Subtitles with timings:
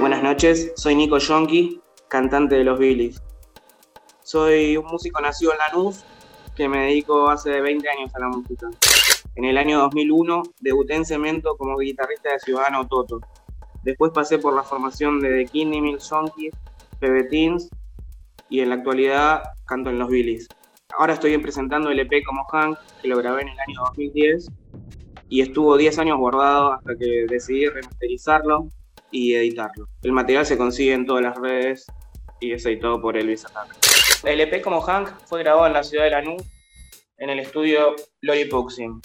[0.00, 3.22] Buenas noches, soy Nico Yonki, cantante de los Billys.
[4.24, 6.04] Soy un músico nacido en Lanús
[6.56, 8.68] que me dedico hace 20 años a la música.
[9.36, 13.20] En el año 2001 debuté en Cemento como guitarrista de Ciudadano Toto.
[13.84, 16.52] Después pasé por la formación de The Kidney Mill Junkies,
[16.98, 17.68] PB Teens
[18.48, 20.48] y en la actualidad canto en los Billys.
[20.98, 24.48] Ahora estoy presentando el EP como Hank, que lo grabé en el año 2010
[25.30, 28.68] y estuvo 10 años guardado hasta que decidí remasterizarlo
[29.12, 29.86] y editarlo.
[30.02, 31.86] El material se consigue en todas las redes
[32.40, 33.74] y es editado por Elvis Ataka.
[34.24, 36.42] El EP como Hank fue grabado en la ciudad de Lanús,
[37.16, 39.00] en el estudio Lollipuxing.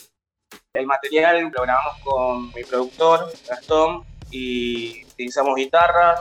[0.73, 6.19] El material lo grabamos con mi productor, Gastón, y utilizamos guitarras,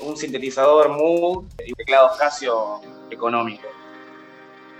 [0.00, 3.70] un sintetizador Moog y teclados Casio económicos.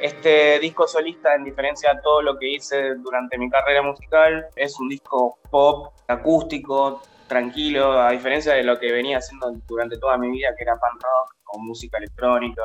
[0.01, 4.79] Este disco solista, en diferencia a todo lo que hice durante mi carrera musical, es
[4.81, 10.31] un disco pop, acústico, tranquilo, a diferencia de lo que venía haciendo durante toda mi
[10.31, 12.63] vida, que era punk rock o música electrónica.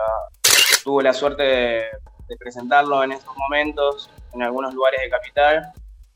[0.83, 5.71] Tuve la suerte de, presentarlo en estos momentos en algunos lugares de Capital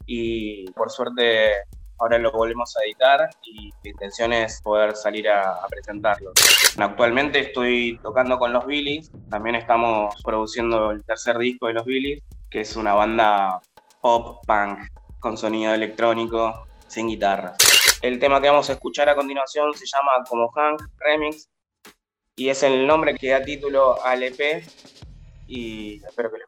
[0.05, 1.63] y por suerte
[1.99, 6.31] ahora lo volvemos a editar y mi intención es poder salir a, presentarlo.
[6.77, 12.22] Actualmente estoy tocando con los Billys, también estamos produciendo el tercer disco de los Billys,
[12.50, 13.61] que es una banda
[14.02, 14.80] pop punk
[15.19, 17.58] con sonido electrónico sin guitarras.
[18.02, 21.47] El tema que vamos a escuchar a continuación se llama Como Hank Remix
[22.35, 24.63] y es el nombre que da título al EP
[25.47, 26.47] y espero que les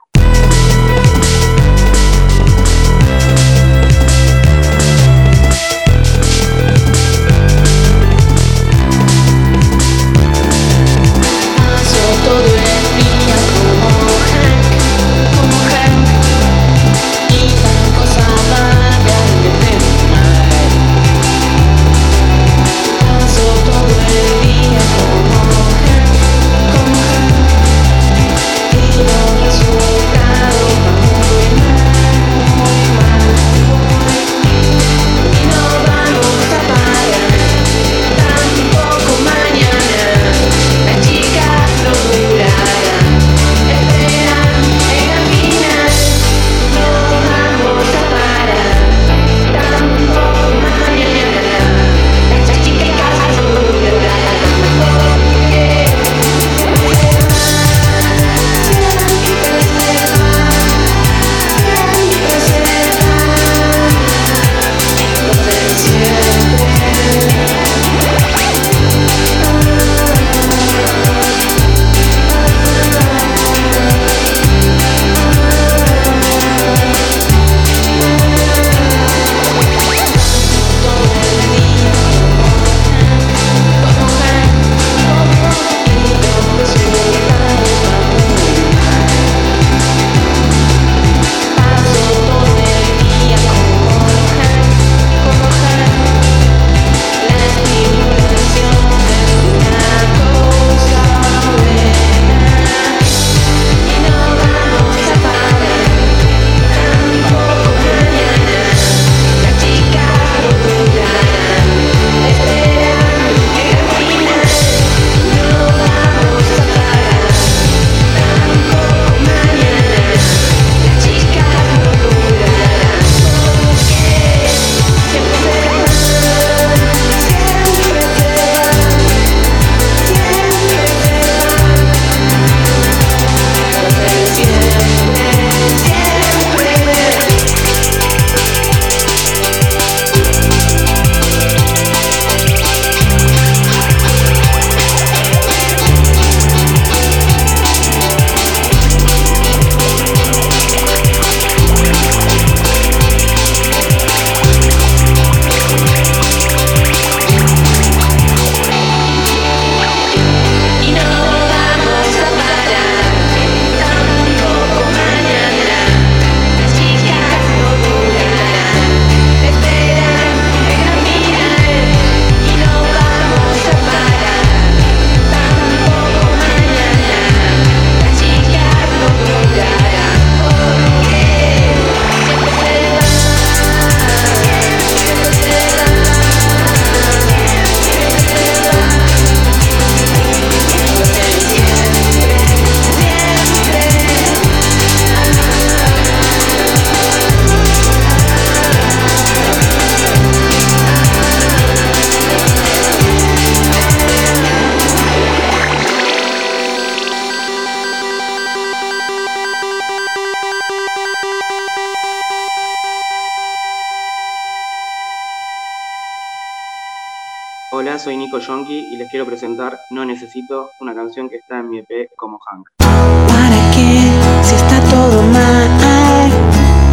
[217.77, 221.69] Hola, soy Nico Yonki y les quiero presentar No Necesito, una canción que está en
[221.69, 222.69] mi EP como Hank.
[222.77, 223.99] ¿Para qué?
[224.43, 226.31] Si está todo mal.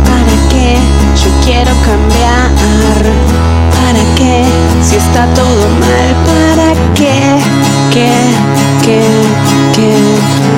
[0.04, 0.78] ¿Para qué?
[1.22, 2.50] Yo quiero cambiar.
[3.78, 4.44] ¿Para qué?
[4.82, 6.16] Si está todo mal.
[6.26, 7.38] ¿Para qué?
[7.92, 8.10] ¿Qué?
[8.82, 9.02] ¿Qué?
[9.76, 9.94] ¿Qué?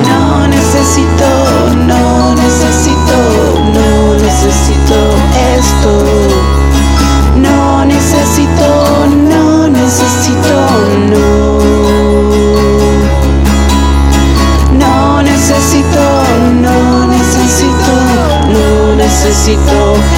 [0.09, 1.44] No necesito,
[19.53, 20.14] no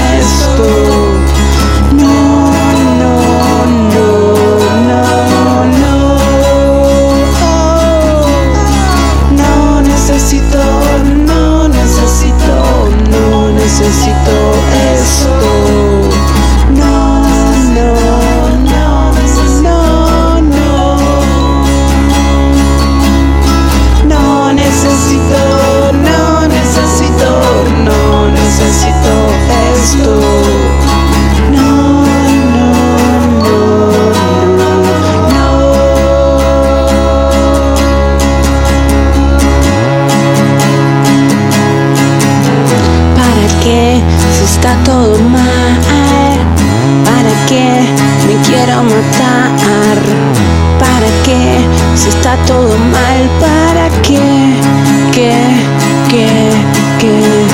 [56.99, 57.45] ¿Qué?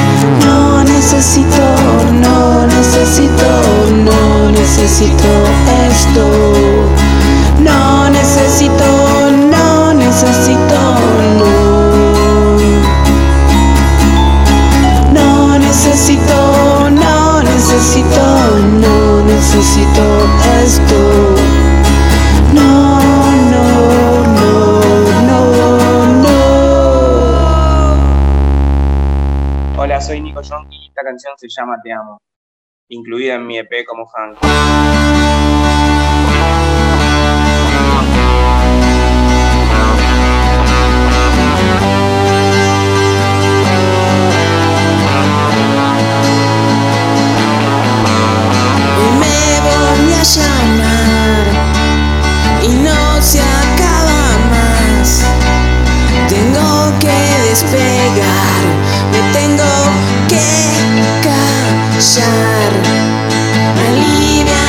[0.46, 1.66] No necesito,
[2.14, 3.50] no necesito,
[4.06, 5.28] no necesito
[5.90, 6.26] esto.
[7.60, 8.86] No necesito,
[9.52, 10.80] no necesito,
[11.40, 11.54] no.
[15.14, 18.26] No necesito, no necesito,
[18.82, 20.23] no necesito
[30.70, 32.18] Y esta canción se llama Te Amo,
[32.90, 34.40] incluida en mi EP como Hank.
[50.24, 51.46] Llamar
[52.64, 55.22] y no se acaba más.
[56.30, 57.18] Tengo que
[57.50, 58.64] despegar,
[59.12, 60.03] me tengo que
[62.14, 62.72] callar.
[63.76, 64.63] Me alivian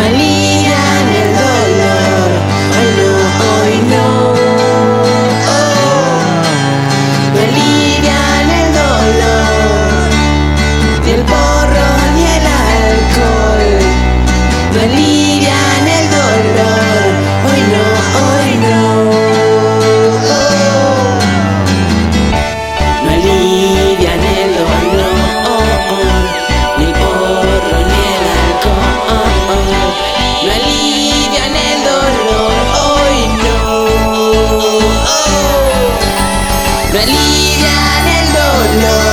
[0.00, 0.39] Me
[36.92, 39.09] No alivian el dolor,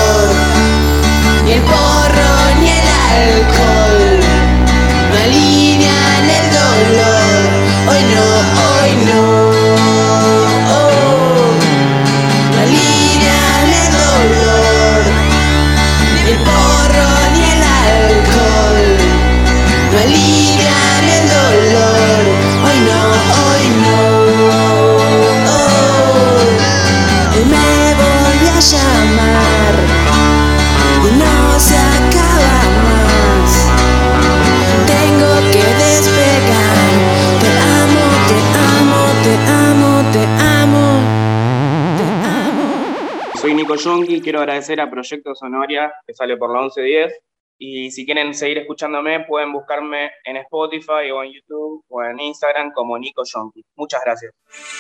[43.68, 47.20] Nico Yonki, quiero agradecer a Proyecto Sonoria, que sale por la 1110.
[47.60, 52.72] Y si quieren seguir escuchándome, pueden buscarme en Spotify o en YouTube o en Instagram
[52.72, 53.66] como Nico Yonki.
[53.76, 54.34] Muchas gracias.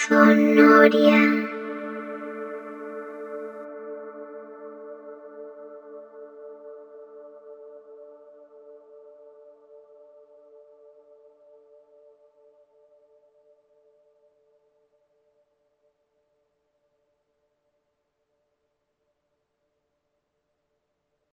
[0.07, 1.66] Sonoria.